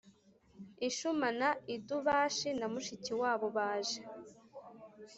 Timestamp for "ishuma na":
0.87-1.49